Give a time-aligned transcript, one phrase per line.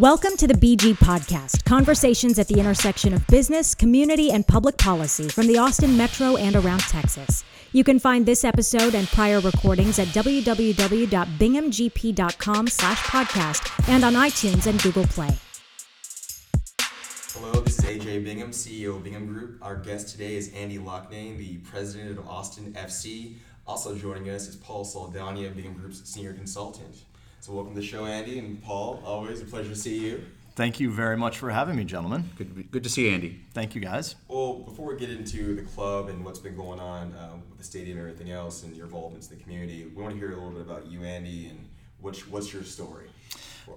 [0.00, 5.28] Welcome to the BG Podcast, conversations at the intersection of business, community, and public policy
[5.28, 7.44] from the Austin Metro and around Texas.
[7.72, 14.66] You can find this episode and prior recordings at www.binghamgp.com slash podcast and on iTunes
[14.66, 15.36] and Google Play.
[17.34, 19.58] Hello, this is AJ Bingham, CEO of Bingham Group.
[19.60, 23.34] Our guest today is Andy Loughnane, the president of Austin FC.
[23.66, 26.96] Also joining us is Paul Saldaña, Bingham Group's senior consultant.
[27.42, 29.02] So welcome to the show, Andy and Paul.
[29.02, 30.26] Always a pleasure to see you.
[30.56, 32.28] Thank you very much for having me, gentlemen.
[32.36, 33.40] Good, good to see you, Andy.
[33.54, 34.14] Thank you, guys.
[34.28, 37.64] Well, before we get into the club and what's been going on uh, with the
[37.64, 40.34] stadium and everything else and your involvement in the community, we want to hear a
[40.34, 41.66] little bit about you, Andy, and
[42.02, 43.06] what's, what's your story?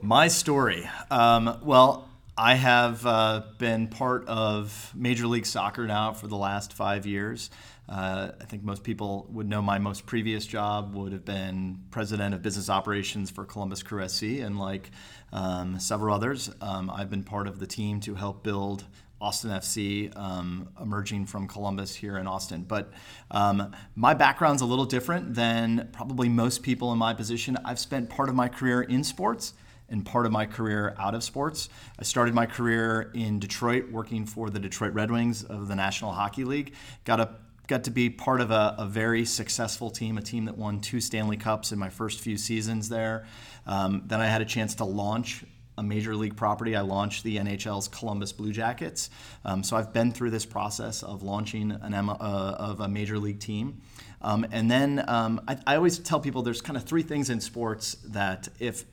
[0.01, 0.89] My story.
[1.09, 6.73] Um, well, I have uh, been part of Major League Soccer now for the last
[6.73, 7.49] five years.
[7.87, 12.33] Uh, I think most people would know my most previous job would have been president
[12.33, 14.91] of business operations for Columbus Crew SC, and like
[15.33, 18.85] um, several others, um, I've been part of the team to help build
[19.19, 22.63] Austin FC, um, emerging from Columbus here in Austin.
[22.63, 22.91] But
[23.31, 27.57] um, my background's a little different than probably most people in my position.
[27.63, 29.53] I've spent part of my career in sports
[29.87, 31.69] and part of my career out of sports.
[31.97, 36.11] I started my career in Detroit working for the Detroit Red Wings of the National
[36.11, 36.73] Hockey League.
[37.05, 37.29] Got a
[37.73, 41.01] got to be part of a, a, very successful team, a team that won two
[41.01, 43.25] Stanley Cups in my first few seasons there.
[43.65, 45.43] Um, then I had a chance to launch
[45.75, 46.75] a major league property.
[46.75, 49.09] I launched the NHL's Columbus Blue Jackets.
[49.43, 52.13] Um, so I've been through this process of launching an uh,
[52.59, 53.81] of a major league team.
[54.21, 57.41] Um, and then um, I, I always tell people there's kind of three things in
[57.41, 58.85] sports that if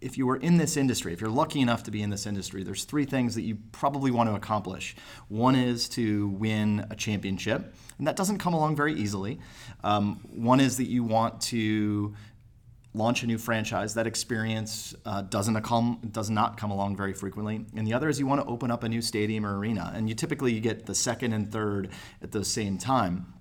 [0.00, 2.62] if you were in this industry, if you're lucky enough to be in this industry,
[2.62, 4.96] there's three things that you probably want to accomplish.
[5.28, 9.40] One is to win a championship, and that doesn't come along very easily.
[9.82, 12.14] Um, one is that you want to
[12.94, 13.94] launch a new franchise.
[13.94, 17.64] That experience uh, doesn't come does not come along very frequently.
[17.74, 20.08] And the other is you want to open up a new stadium or arena, and
[20.08, 21.90] you typically you get the second and third
[22.22, 23.34] at the same time.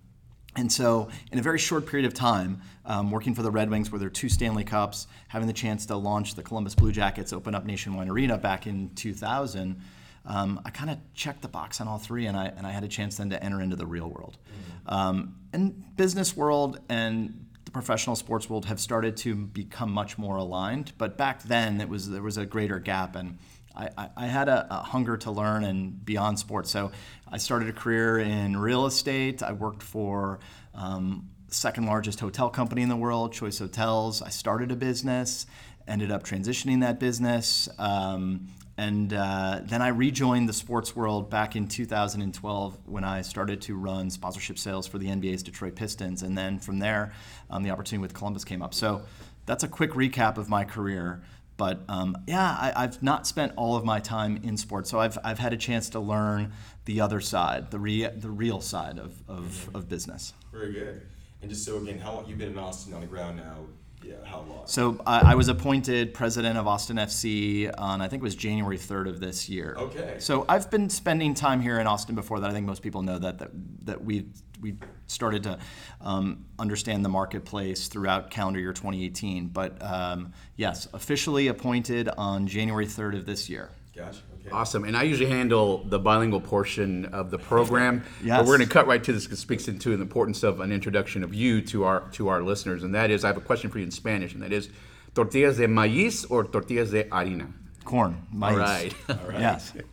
[0.58, 3.92] And so, in a very short period of time, um, working for the Red Wings,
[3.92, 7.32] where there are two Stanley Cups, having the chance to launch the Columbus Blue Jackets,
[7.32, 9.80] open up Nationwide Arena back in 2000,
[10.26, 12.84] um, I kind of checked the box on all three, and I, and I had
[12.84, 14.38] a chance then to enter into the real world.
[14.46, 14.94] Mm-hmm.
[14.94, 20.36] Um, and business world and the professional sports world have started to become much more
[20.36, 23.38] aligned, but back then it was there was a greater gap, and
[23.78, 26.72] I, I had a, a, hunger to learn and beyond sports.
[26.72, 26.92] So
[27.32, 29.44] I started a career in real estate.
[29.44, 30.40] I worked for
[30.74, 34.22] um, second largest hotel company in the world, Choice Hotels.
[34.22, 35.46] I started a business,
[35.88, 37.70] ended up transitioning that business.
[37.78, 38.48] Um,
[38.80, 43.76] and uh, then I rejoined the sports world back in 2012 when I started to
[43.76, 46.22] run sponsorship sales for the NBA's Detroit Pistons.
[46.22, 47.12] And then from there,
[47.50, 48.76] um, the opportunity with Columbus came up.
[48.76, 49.02] So
[49.48, 51.24] that's a quick recap of my career.
[51.58, 55.18] But um, yeah, I, have not spent all of my time in sports, so I've,
[55.24, 56.54] I've had a chance to learn
[56.86, 59.76] the other side, the, re- the real side of, of, mm-hmm.
[59.76, 60.34] of business.
[60.52, 61.02] Very good.
[61.42, 63.66] And just so again, how long you've been in Austin on the ground now?
[64.08, 64.64] Yeah, how long?
[64.66, 68.78] So I, I was appointed president of Austin FC on I think it was January
[68.78, 69.76] 3rd of this year.
[69.78, 70.16] Okay.
[70.20, 72.50] So I've been spending time here in Austin before that.
[72.50, 73.52] I think most people know that that,
[73.86, 74.28] that we
[74.62, 74.76] we
[75.08, 75.60] started to
[76.02, 79.48] um, understand the marketplace throughout calendar year 2018.
[79.48, 83.70] But um, yes, officially appointed on January 3rd of this year.
[83.96, 84.20] Gotcha.
[84.48, 84.56] Okay.
[84.56, 84.86] Awesome.
[84.86, 88.04] And I usually handle the bilingual portion of the program.
[88.24, 88.38] yes.
[88.38, 90.62] But we're going to cut right to this because it speaks into the importance of
[90.62, 92.84] an introduction of you to our to our listeners.
[92.84, 94.70] And that is, I have a question for you in Spanish, and that is,
[95.14, 97.52] tortillas de maíz or tortillas de harina?
[97.84, 98.26] Corn.
[98.34, 98.52] Maíz.
[98.52, 98.96] All right.
[99.10, 99.40] All right.
[99.40, 99.74] yes.
[99.76, 99.84] You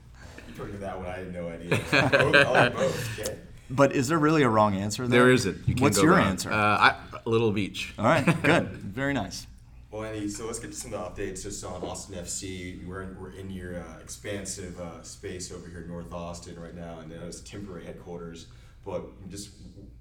[0.57, 1.07] told me that one.
[1.07, 1.71] I had no idea.
[1.91, 3.21] both, like both.
[3.21, 3.39] Okay.
[3.71, 5.23] But is there really a wrong answer there?
[5.23, 5.67] There isn't.
[5.67, 6.27] You What's your wrong.
[6.29, 6.53] answer?
[6.53, 7.95] Uh, I, a little of each.
[7.99, 8.69] All right, good.
[8.69, 9.47] Very nice.
[9.95, 12.85] Well, Andy, so let's get to some of the updates just on Austin FC.
[12.85, 16.75] We're in, we're in your uh, expansive uh, space over here in North Austin right
[16.75, 18.49] now, and it's temporary headquarters.
[18.85, 19.51] But just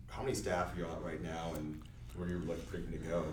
[0.10, 1.80] how many staff are you at right now, and
[2.16, 3.24] where you're like predicting to go?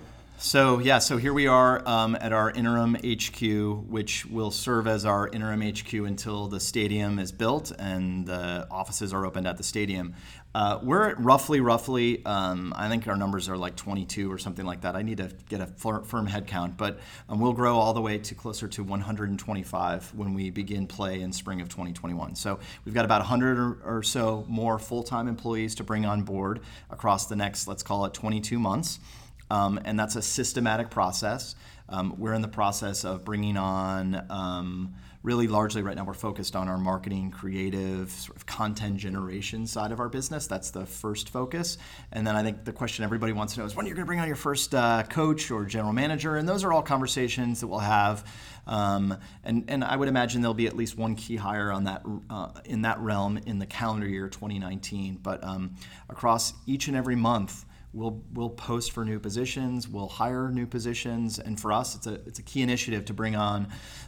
[0.43, 5.04] So yeah, so here we are um, at our interim HQ, which will serve as
[5.04, 9.63] our interim HQ until the stadium is built and the offices are opened at the
[9.63, 10.15] stadium.
[10.54, 14.65] Uh, we're at roughly, roughly, um, I think our numbers are like 22 or something
[14.65, 14.97] like that.
[14.97, 18.16] I need to get a firm head count, but um, we'll grow all the way
[18.16, 22.34] to closer to 125 when we begin play in spring of 2021.
[22.34, 26.60] So we've got about 100 or, or so more full-time employees to bring on board
[26.89, 29.01] across the next, let's call it 22 months.
[29.50, 31.54] Um, and that's a systematic process.
[31.88, 36.56] Um, we're in the process of bringing on um, really largely right now we're focused
[36.56, 40.47] on our marketing creative sort of content generation side of our business.
[40.47, 41.76] That's the first focus.
[42.10, 44.04] And then i think the question everybody wants to know is when are you're going
[44.04, 46.36] to bring on your first uh, coach or general manager?
[46.36, 48.24] And those are all conversations that we'll have.
[48.66, 52.02] Um, and, and i would imagine there'll be at least one key hire on that
[52.28, 55.74] uh, in that realm in the calendar year 2019 but um,
[56.08, 61.41] across each and every month We'll, we'll post for new positions, we'll hire new positions,
[61.41, 63.66] and for us, it's a, it's a key initiative to bring on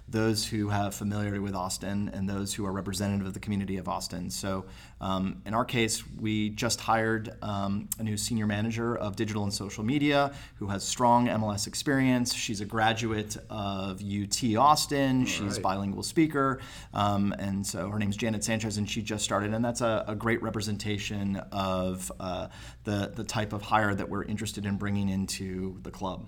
[0.08, 3.88] those who have familiarity with Austin and those who are representative of the community of
[3.88, 4.31] Austin.
[4.31, 4.66] So,
[5.00, 9.52] um, in our case, we just hired um, a new senior manager of digital and
[9.52, 12.34] social media who has strong MLS experience.
[12.34, 15.62] She's a graduate of UT Austin, All she's right.
[15.62, 16.60] bilingual speaker,
[16.93, 20.14] um, and so her name's Janet Sanchez, and she just started, and that's a, a
[20.14, 22.49] great representation of uh,
[22.84, 26.26] the, the type of hire that we're interested in bringing into the club.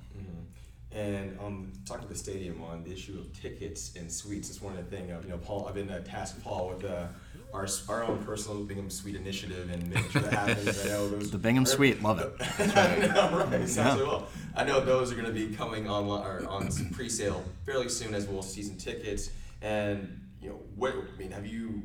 [0.94, 4.79] And um, talking to the stadium on the issue of tickets and suites, it's one
[4.79, 5.11] of the things.
[5.11, 5.67] Uh, you know, Paul.
[5.69, 7.06] I've been uh, tasked Paul with uh,
[7.52, 10.85] our, our own personal Bingham Suite initiative and making sure that happens.
[10.85, 12.32] I know those the Bingham Suite, love it.
[12.76, 13.69] I know, right?
[13.69, 14.06] Sounds yeah.
[14.06, 14.29] well.
[14.55, 18.29] I know those are going to be coming on or on pre-sale fairly soon as
[18.29, 19.31] well season tickets.
[19.62, 21.82] And you know, what I mean, have you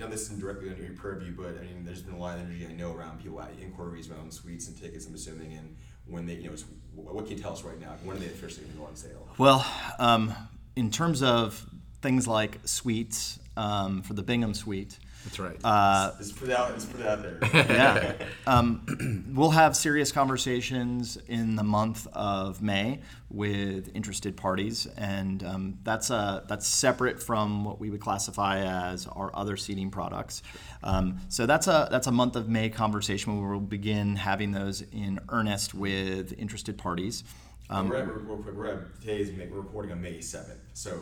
[0.00, 2.44] know this isn't directly under your purview, but I mean, there's been a lot of
[2.44, 5.06] energy I know around people, inquiries around suites and tickets.
[5.06, 5.76] I'm assuming, and
[6.10, 6.56] when they, you know,
[6.94, 7.94] what can you tell us right now?
[8.04, 9.28] When are they officially going to go on sale?
[9.38, 9.66] Well,
[9.98, 10.34] um,
[10.76, 11.66] in terms of
[12.02, 14.98] things like suites um, for the Bingham Suite.
[15.24, 15.56] That's right.
[15.62, 17.38] Uh, let's, put out, let's put out there.
[17.54, 18.12] yeah.
[18.46, 25.78] Um, we'll have serious conversations in the month of May with interested parties, and um,
[25.84, 30.42] that's, a, that's separate from what we would classify as our other seating products.
[30.82, 34.82] Um, so that's a, that's a month of May conversation where we'll begin having those
[34.90, 37.22] in earnest with interested parties.
[37.68, 40.98] Um, we're, at, real quick, we're at, today's we're recording on May 7th, so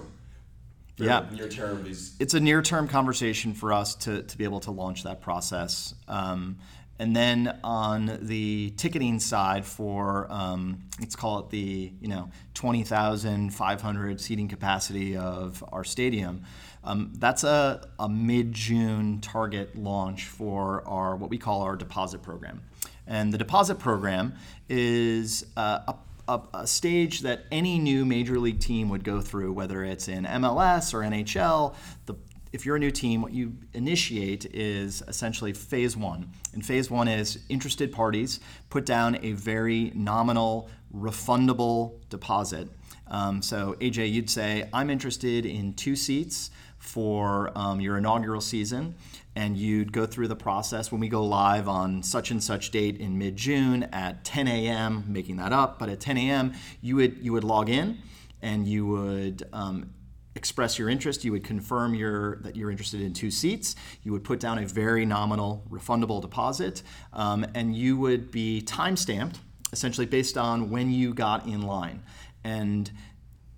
[1.05, 1.27] yeah.
[1.33, 4.71] near term is it's a near term conversation for us to, to be able to
[4.71, 6.59] launch that process um,
[6.99, 14.21] and then on the ticketing side for um, let's call it the you know 20,500
[14.21, 16.43] seating capacity of our stadium
[16.85, 22.63] um, that's a, a mid-june target launch for our what we call our deposit program
[23.07, 24.35] and the deposit program
[24.69, 25.95] is uh, a
[26.29, 30.25] a, a, stage that any new major league team would go through, whether it's in
[30.25, 31.75] MLS or NHL.
[32.07, 32.15] The,
[32.53, 36.31] if you're a new team, what you initiate is essentially phase one.
[36.53, 38.41] And phase one is interested parties
[38.71, 42.69] put down a very nominal, refundable deposit.
[43.09, 48.95] Um, so, AJ, you'd say, I'm interested in two seats for um, your inaugural season
[49.39, 52.97] and you'd go through the process when we go live on such and such date
[52.97, 55.05] in mid-June at 10 a.m.
[55.07, 56.55] Making that up, but at 10 a.m.
[56.81, 57.99] you would you would log in
[58.43, 59.95] and you would um,
[60.35, 61.25] express your interest.
[61.25, 63.77] You would confirm your that you're interested in two seats.
[64.03, 66.83] You would put down a very nominal refundable deposit,
[67.13, 69.39] um, and you would be time stamped
[69.73, 72.03] essentially based on when you got in line.
[72.43, 72.91] And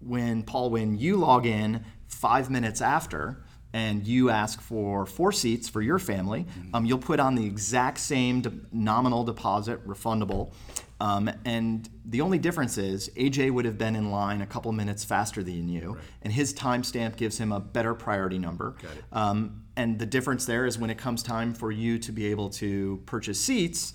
[0.01, 5.69] when Paul, when you log in five minutes after and you ask for four seats
[5.69, 6.75] for your family, mm-hmm.
[6.75, 10.53] um, you'll put on the exact same de- nominal deposit, refundable.
[11.01, 15.03] Um, and the only difference is AJ would have been in line a couple minutes
[15.03, 16.05] faster than you, right.
[16.23, 18.77] and his timestamp gives him a better priority number.
[19.13, 22.51] Um, and the difference there is when it comes time for you to be able
[22.51, 23.95] to purchase seats,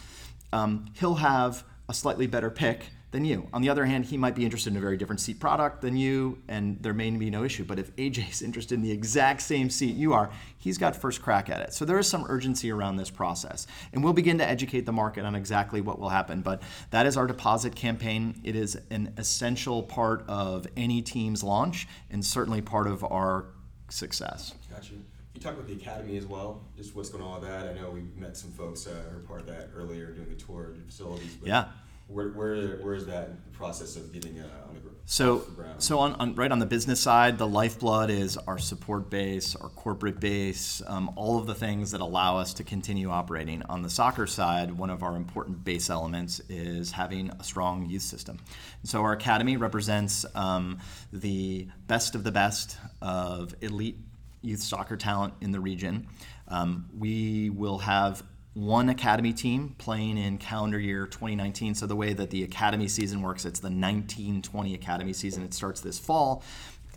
[0.51, 3.47] um, he'll have a slightly better pick than you.
[3.53, 5.95] On the other hand, he might be interested in a very different seat product than
[5.95, 7.63] you, and there may be no issue.
[7.63, 11.49] But if AJ's interested in the exact same seat you are, he's got first crack
[11.49, 11.73] at it.
[11.73, 13.67] So there is some urgency around this process.
[13.93, 16.41] And we'll begin to educate the market on exactly what will happen.
[16.41, 16.61] But
[16.91, 18.41] that is our deposit campaign.
[18.43, 23.45] It is an essential part of any team's launch and certainly part of our
[23.89, 24.53] success.
[24.69, 25.01] Got you.
[25.33, 27.69] You talked about the academy as well, just what's going on with that.
[27.69, 30.35] I know we met some folks uh, who are part of that earlier doing the
[30.35, 31.37] tour of the facilities.
[31.43, 31.67] yeah.
[32.07, 35.81] Where, where, where is that process of getting uh, on the, so, the ground?
[35.81, 39.69] So on, on, right on the business side, the lifeblood is our support base, our
[39.69, 43.63] corporate base, um, all of the things that allow us to continue operating.
[43.63, 48.03] On the soccer side, one of our important base elements is having a strong youth
[48.03, 48.37] system.
[48.81, 50.79] And so our academy represents um,
[51.11, 53.97] the best of the best of elite
[54.43, 56.07] youth soccer talent in the region.
[56.49, 58.21] Um, we will have
[58.55, 61.75] one academy team playing in calendar year 2019.
[61.75, 65.43] So the way that the academy season works, it's the 1920 academy season.
[65.43, 66.41] It starts this fall.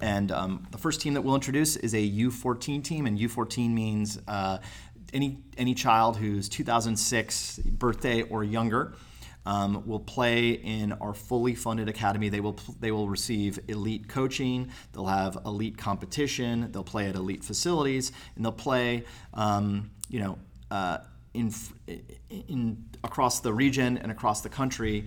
[0.01, 4.21] And um, the first team that we'll introduce is a U14 team, and U14 means
[4.29, 4.59] uh,
[5.13, 8.95] any any child who's 2006 birthday or younger.
[9.47, 12.29] um, will play in our fully funded academy.
[12.29, 14.71] They will they will receive elite coaching.
[14.93, 16.71] They'll have elite competition.
[16.71, 20.39] They'll play at elite facilities, and they'll play, um, you know,
[20.71, 20.99] uh,
[21.39, 21.53] in
[22.31, 25.07] in across the region and across the country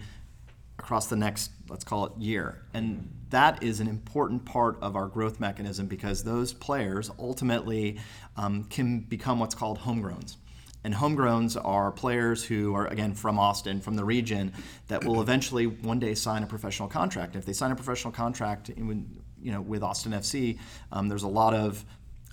[0.81, 2.63] across the next, let's call it, year.
[2.73, 7.99] And that is an important part of our growth mechanism because those players ultimately
[8.35, 10.37] um, can become what's called homegrowns.
[10.83, 14.51] And homegrowns are players who are, again, from Austin, from the region,
[14.87, 17.35] that will eventually one day sign a professional contract.
[17.35, 20.57] If they sign a professional contract in, you know, with Austin FC,
[20.91, 21.85] um, there's a lot of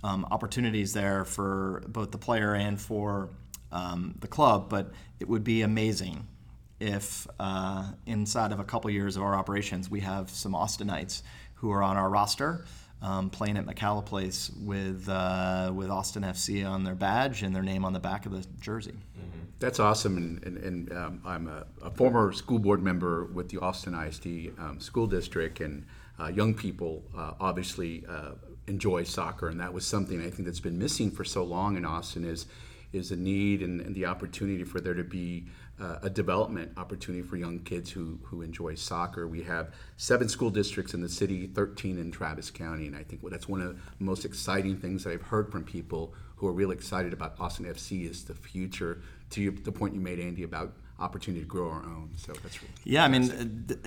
[0.02, 3.28] um, opportunities there for both the player and for
[3.72, 6.26] um, the club, but it would be amazing
[6.80, 11.22] if uh, inside of a couple years of our operations we have some Austinites
[11.54, 12.64] who are on our roster
[13.02, 17.62] um, playing at McKalla Place with uh, with Austin FC on their badge and their
[17.62, 18.92] name on the back of the jersey.
[18.92, 19.38] Mm-hmm.
[19.60, 23.58] That's awesome, and, and, and um, I'm a, a, former school board member with the
[23.58, 25.84] Austin ISD um, school district, and
[26.20, 28.32] uh, young people uh, obviously uh,
[28.68, 31.84] enjoy soccer, and that was something I think that's been missing for so long in
[31.84, 32.46] Austin is
[32.92, 35.46] is a need and, and the opportunity for there to be
[35.80, 39.28] uh, a development opportunity for young kids who, who enjoy soccer.
[39.28, 43.22] We have seven school districts in the city, 13 in Travis County, and I think
[43.30, 46.74] that's one of the most exciting things that I've heard from people who are really
[46.74, 49.02] excited about Austin FC is the future.
[49.30, 52.10] To the point you made, Andy, about opportunity to grow our own.
[52.16, 53.04] So that's really yeah.
[53.04, 53.30] I mean,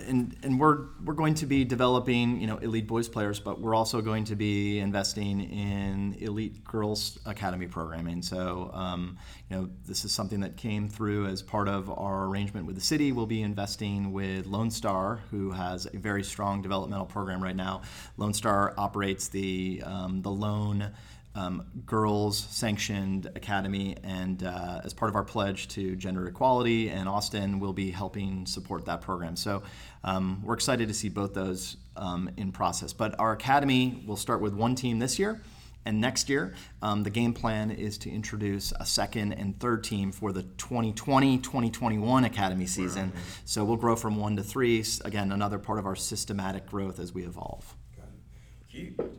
[0.08, 3.76] and and we're we're going to be developing you know elite boys players, but we're
[3.76, 8.22] also going to be investing in elite girls academy programming.
[8.22, 9.18] So um,
[9.50, 12.82] you know this is something that came through as part of our arrangement with the
[12.82, 13.12] city.
[13.12, 17.82] We'll be investing with Lone Star, who has a very strong developmental program right now.
[18.18, 20.92] Lone Star operates the um, the Lone
[21.36, 27.08] um, girls sanctioned academy and uh, as part of our pledge to gender equality and
[27.08, 29.64] austin will be helping support that program so
[30.04, 34.42] um, we're excited to see both those um, in process but our academy will start
[34.42, 35.42] with one team this year
[35.86, 40.12] and next year, um, the game plan is to introduce a second and third team
[40.12, 43.12] for the 2020 2021 Academy season.
[43.46, 44.84] So we'll grow from one to three.
[45.04, 47.76] Again, another part of our systematic growth as we evolve.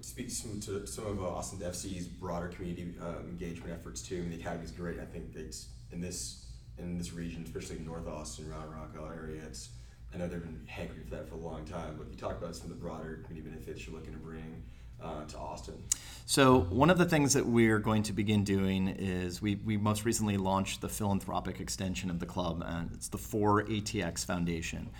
[0.02, 4.16] You some, to some of uh, Austin FC's broader community uh, engagement efforts too?
[4.16, 4.99] I mean, the academy is great.
[4.99, 6.47] I think it's in this
[6.78, 9.42] in this region, especially North Austin, Round Rock area.
[9.47, 9.71] It's
[10.12, 11.94] I know they've been hankering for that for a long time.
[11.97, 14.62] But you talk about some of the broader community benefits you're looking to bring
[15.02, 15.82] uh, to Austin.
[16.26, 20.04] So one of the things that we're going to begin doing is we, we most
[20.04, 24.90] recently launched the philanthropic extension of the club, and it's the 4ATX Foundation.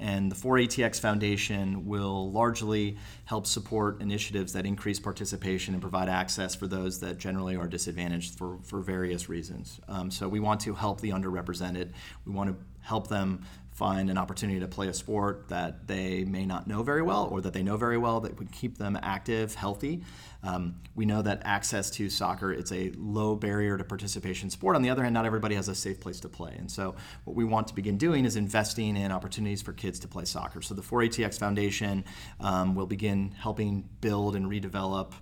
[0.00, 6.54] And the 4ATX Foundation will largely help support initiatives that increase participation and provide access
[6.54, 9.78] for those that generally are disadvantaged for, for various reasons.
[9.88, 11.92] Um, so we want to help the underrepresented.
[12.24, 16.44] We want to help them find an opportunity to play a sport that they may
[16.44, 19.54] not know very well or that they know very well that would keep them active,
[19.54, 20.02] healthy.
[20.42, 24.76] Um, we know that access to soccer it's a low barrier to participation sport.
[24.76, 27.34] On the other hand, not everybody has a safe place to play, and so what
[27.34, 30.62] we want to begin doing is investing in opportunities for kids to play soccer.
[30.62, 32.04] So the 4ATX Foundation
[32.38, 35.12] um, will begin helping build and redevelop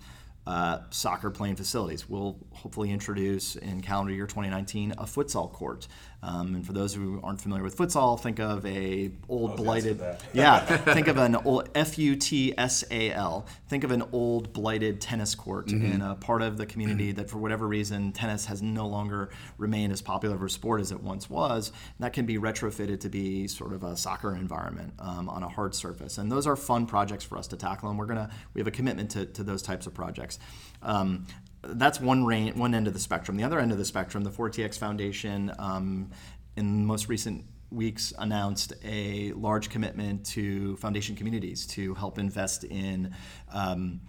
[0.47, 2.09] uh, soccer playing facilities.
[2.09, 5.87] We'll hopefully introduce in calendar year 2019 a futsal court.
[6.21, 10.03] Um, and for those who aren't familiar with futsal, think of a old oh, blighted,
[10.33, 10.59] yeah,
[10.95, 13.47] think of an old F U T S A L.
[13.69, 15.93] Think of an old blighted tennis court mm-hmm.
[15.93, 19.93] in a part of the community that, for whatever reason, tennis has no longer remained
[19.93, 21.69] as popular of a sport as it once was.
[21.69, 25.49] And that can be retrofitted to be sort of a soccer environment um, on a
[25.49, 26.19] hard surface.
[26.19, 28.73] And those are fun projects for us to tackle, and we're gonna we have a
[28.73, 30.41] commitment to, to those types of projects.
[30.83, 31.27] Um,
[31.63, 33.37] that's one range, one end of the spectrum.
[33.37, 36.11] The other end of the spectrum, the 4ATX Foundation, um,
[36.57, 43.15] in most recent weeks announced a large commitment to foundation communities to help invest in
[43.53, 44.01] um,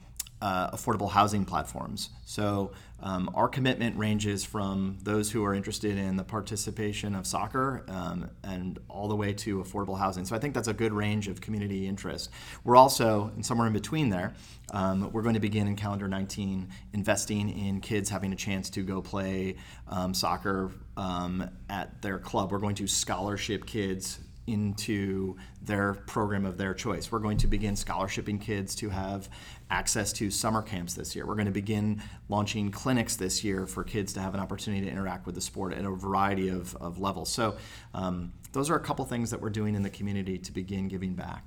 [0.42, 2.10] uh, affordable housing platforms.
[2.26, 7.84] So um, our commitment ranges from those who are interested in the participation of soccer
[7.88, 10.26] um, and all the way to affordable housing.
[10.26, 12.30] So I think that's a good range of community interest.
[12.64, 14.34] We're also, and somewhere in between there,
[14.72, 18.84] um, we're going to begin in calendar 19 investing in kids having a chance to
[18.84, 19.56] go play
[19.88, 22.52] um, soccer um, at their club.
[22.52, 27.12] We're going to scholarship kids into their program of their choice.
[27.12, 29.30] We're going to begin scholarshiping kids to have
[29.70, 31.26] access to summer camps this year.
[31.26, 34.92] We're going to begin launching clinics this year for kids to have an opportunity to
[34.92, 37.30] interact with the sport at a variety of, of levels.
[37.30, 37.56] So,
[37.94, 41.14] um, those are a couple things that we're doing in the community to begin giving
[41.14, 41.46] back.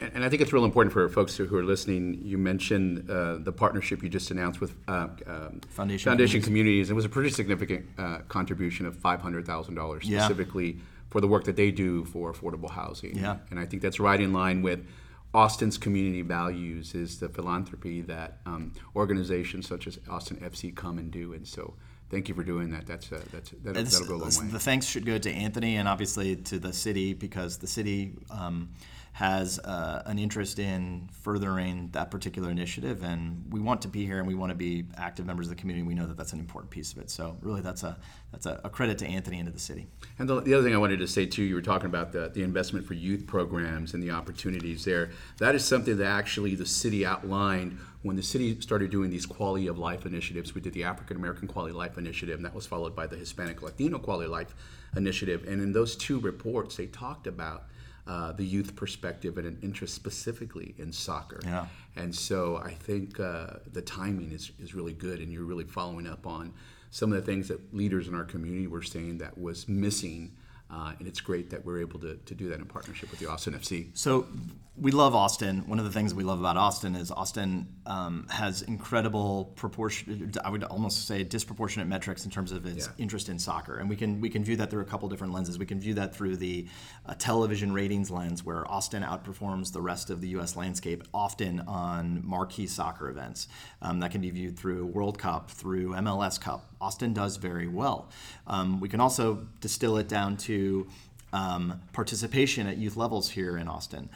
[0.00, 2.20] And I think it's real important for folks who are listening.
[2.22, 6.90] You mentioned uh, the partnership you just announced with uh, um, Foundation, Foundation Communities.
[6.90, 10.72] It was a pretty significant uh, contribution of $500,000 specifically.
[10.72, 10.80] Yeah
[11.12, 13.18] for the work that they do for affordable housing.
[13.18, 13.36] Yeah.
[13.50, 14.86] And I think that's right in line with
[15.34, 21.10] Austin's community values is the philanthropy that um, organizations such as Austin FC come and
[21.10, 21.32] do.
[21.32, 21.74] And so
[22.10, 22.86] thank you for doing that.
[22.86, 24.46] That's, uh, that's that, This- that'll go a long way.
[24.52, 28.70] The thanks should go to Anthony and obviously to the city because the city um,
[29.12, 34.18] has uh, an interest in furthering that particular initiative, and we want to be here
[34.18, 35.86] and we want to be active members of the community.
[35.86, 37.10] We know that that's an important piece of it.
[37.10, 37.98] So really, that's a
[38.32, 39.86] that's a, a credit to Anthony and to the city.
[40.18, 42.30] And the, the other thing I wanted to say too, you were talking about the,
[42.32, 45.10] the investment for youth programs and the opportunities there.
[45.38, 49.66] That is something that actually the city outlined when the city started doing these quality
[49.66, 50.54] of life initiatives.
[50.54, 53.16] We did the African American Quality of Life Initiative, and that was followed by the
[53.16, 54.54] Hispanic Latino Quality of Life
[54.96, 55.44] Initiative.
[55.46, 57.64] And in those two reports, they talked about
[58.06, 61.40] uh, the youth perspective and an interest specifically in soccer.
[61.44, 61.66] Yeah.
[61.94, 66.08] And so I think uh, the timing is, is really good, and you're really following
[66.08, 66.52] up on
[66.90, 70.32] some of the things that leaders in our community were saying that was missing.
[70.72, 73.26] Uh, and it's great that we're able to, to do that in partnership with the
[73.26, 73.88] Austin FC.
[73.92, 74.26] So
[74.74, 75.68] we love Austin.
[75.68, 80.32] One of the things we love about Austin is Austin um, has incredible proportion.
[80.42, 82.92] I would almost say disproportionate metrics in terms of its Yeah.
[82.96, 85.58] interest in soccer, and we can we can view that through a couple different lenses.
[85.58, 86.66] We can view that through the
[87.04, 90.56] uh, television ratings lens, where Austin outperforms the rest of the U.S.
[90.56, 93.48] landscape often on marquee soccer events.
[93.82, 96.71] Um, that can be viewed through World Cup, through MLS Cup.
[96.82, 98.10] Austin does very well.
[98.46, 100.88] Um, we can also distill it down to
[101.32, 104.10] um, participation at youth levels here in Austin.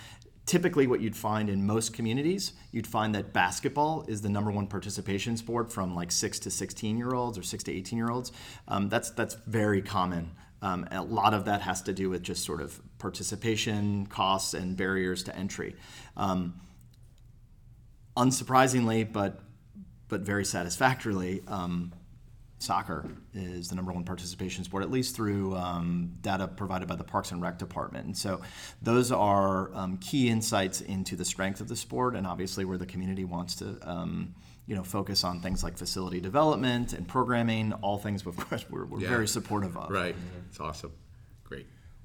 [0.47, 4.67] Typically, what you'd find in most communities, you'd find that basketball is the number one
[4.67, 8.33] participation sport from like six to 16 year olds or six to 18 year olds.
[8.69, 10.33] Um, that's, that's very common.
[10.63, 14.77] Um, a lot of that has to do with just sort of participation costs and
[14.77, 15.77] barriers to entry.
[16.17, 16.61] Um,
[18.17, 19.41] unsurprisingly, but
[20.09, 21.93] but very satisfactorily, um,
[22.59, 27.05] soccer is the number one participation sport, at least through um, data provided by the
[27.05, 28.07] Parks and Rec Department.
[28.07, 28.41] And so,
[28.83, 32.87] those are um, key insights into the strength of the sport, and obviously where the
[32.87, 33.79] community wants to.
[33.83, 34.35] Um,
[34.69, 38.85] you know, focus on things like facility development and programming, all things, of course, we're,
[38.85, 39.11] we're Yeah.
[39.11, 39.91] very supportive of.
[39.91, 40.17] Right.
[40.49, 40.91] It's awesome.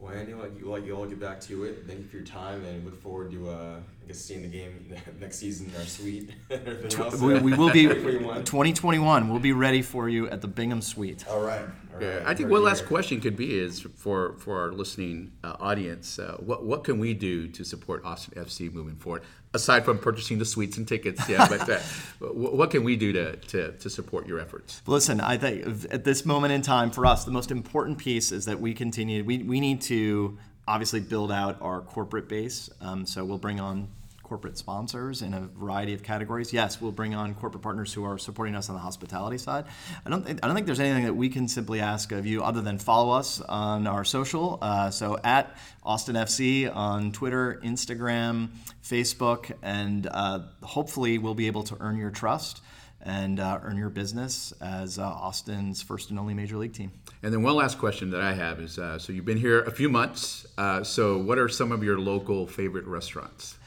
[0.01, 0.11] Great.
[0.11, 1.83] Well, Andy, like you, like you all get back to it.
[1.87, 4.93] Thank you for your time, and look forward to, uh, I guess, seeing the game
[5.19, 6.31] next season in our suite.
[6.49, 7.21] and.
[7.21, 8.43] We, we will be 2021.
[8.43, 9.29] 2021.
[9.29, 11.25] We'll be ready for you at the Bingham Suite.
[11.29, 11.65] All right.
[11.93, 12.23] All Yeah.
[12.25, 12.87] I think Heard one last here.
[12.87, 17.13] question could be is for, for our listening uh, audience, uh, what, what can we
[17.13, 19.23] do to support Austin FC moving forward?
[19.53, 21.79] Aside from purchasing the suites and tickets, yeah, but uh,
[22.21, 24.81] what can we do to, to, to support your efforts?
[24.87, 28.45] Listen, I think at this moment in time for us, the most important piece is
[28.45, 29.25] that we continue.
[29.25, 30.37] We, we need to
[30.67, 32.69] obviously build out our corporate base.
[32.79, 33.89] Um, so we'll bring on
[34.31, 36.53] corporate sponsors in a variety of categories.
[36.53, 39.65] Yes, we'll bring on corporate partners who are supporting us on the hospitality side.
[40.05, 42.41] I don't think I don't think there's anything that we can simply ask of you
[42.41, 44.57] other than follow us on our social.
[44.61, 51.63] Uh, so at Austin FC on Twitter, Instagram, Facebook, and uh, hopefully we'll be able
[51.63, 52.61] to earn your trust
[53.01, 56.93] and uh, earn your business as uh, Austin's first and only major league team.
[57.21, 59.71] And then one last question that I have is uh, so you've been here a
[59.71, 60.45] few months.
[60.57, 63.57] Uh, so, what are some of your local favorite restaurants?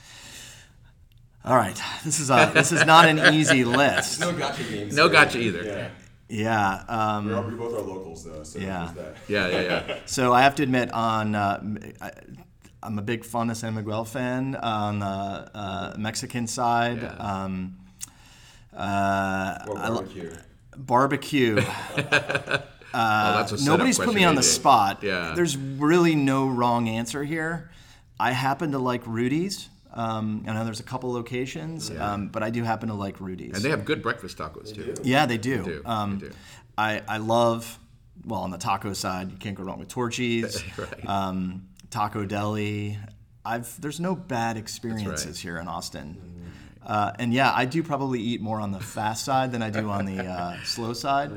[1.44, 4.20] All right, this is a, this is not an easy list.
[4.20, 4.96] No gotcha games.
[4.96, 5.62] No so- gotcha either.
[5.62, 5.88] Yeah.
[6.26, 6.85] Yeah.
[6.88, 8.42] Um, We're, all- we both are locals, though.
[8.44, 8.90] So Yeah.
[8.96, 9.16] that.
[9.28, 9.98] Yeah, yeah, yeah.
[10.07, 12.11] So I have to admit, on uh, m- I,
[12.83, 17.02] am a big Fonda San Miguel fan on the uh, Mexican side.
[17.02, 17.09] Yeah.
[17.16, 17.76] Um,
[18.74, 20.33] uh, Or I barbecue.
[20.76, 21.57] barbecue.
[21.98, 22.62] oh,
[22.94, 24.44] that's a Nobody's put me on the AJ.
[24.44, 25.02] spot.
[25.02, 25.35] Yeah.
[25.37, 27.70] There's really no wrong answer here.
[28.18, 29.68] I happen to like Rudy's.
[29.96, 33.54] Um, I know there's a couple locations, um, but I do happen to like Rudy's.
[33.54, 34.94] And they have good breakfast tacos too.
[35.04, 35.59] Yeah, they do.
[35.62, 36.35] They do, Um, they do.
[36.76, 37.78] I, I love,
[38.26, 41.09] well, on the taco side, you can't go wrong with Torchy's, Right.
[41.09, 42.98] um, Taco Deli.
[43.44, 45.37] I've there's no bad experiences right.
[45.37, 46.18] here in Austin.
[46.85, 49.88] Uh, and yeah, I do probably eat more on the fast side than I do
[49.90, 51.30] on the uh, slow side.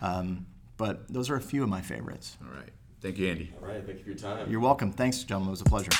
[0.00, 2.36] Um, but those are a few of my favorites.
[2.42, 2.70] All right.
[3.00, 3.52] Thank you, Andy.
[3.60, 3.84] All right.
[3.84, 4.50] Thank you for your time.
[4.50, 4.92] You're welcome.
[4.92, 5.48] Thanks, gentlemen.
[5.48, 5.90] It was a pleasure.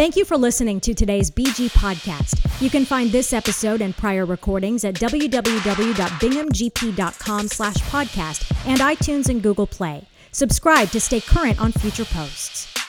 [0.00, 2.40] Thank you for listening to today's BG podcast.
[2.62, 9.42] You can find this episode and prior recordings at www.binghamgp.com slash podcast and iTunes and
[9.42, 10.06] Google Play.
[10.32, 12.79] Subscribe to stay current on future posts.